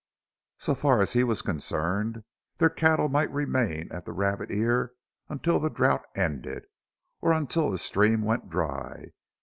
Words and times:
So 0.57 0.73
far 0.73 0.99
as 0.99 1.13
he 1.13 1.23
was 1.23 1.43
concerned 1.43 2.23
their 2.57 2.71
cattle 2.71 3.07
might 3.07 3.31
remain 3.31 3.87
at 3.91 4.03
the 4.05 4.13
Rabbit 4.13 4.49
Ear 4.49 4.93
until 5.29 5.59
the 5.59 5.69
drought 5.69 6.05
ended, 6.15 6.65
or 7.21 7.31
until 7.33 7.69
the 7.69 7.77
stream 7.77 8.23
went 8.23 8.49
dry. 8.49 9.11